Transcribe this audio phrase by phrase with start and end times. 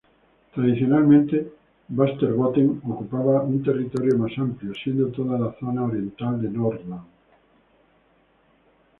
[0.55, 1.53] Tradicionalmente
[1.89, 7.05] Västerbotten ocupaba un territorio más amplio, siendo toda la zona oriental de Norrland.